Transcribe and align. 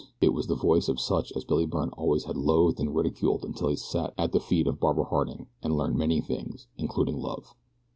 It 0.19 0.33
was 0.33 0.47
the 0.47 0.55
voice 0.55 0.89
of 0.89 0.99
such 0.99 1.31
as 1.35 1.43
Billy 1.45 1.67
Byrne 1.67 1.89
always 1.91 2.23
had 2.23 2.35
loathed 2.35 2.79
and 2.79 2.95
ridiculed 2.95 3.45
until 3.45 3.67
he 3.67 3.73
had 3.73 3.79
sat 3.81 4.13
at 4.17 4.31
the 4.31 4.39
feet 4.39 4.65
of 4.65 4.79
Barbara 4.79 5.05
Harding 5.05 5.45
and 5.61 5.77
learned 5.77 5.95
many 5.95 6.21
things, 6.21 6.65
including 6.75 7.17
love. 7.21 7.53